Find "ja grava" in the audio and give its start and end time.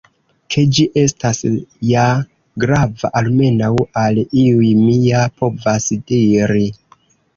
1.89-3.11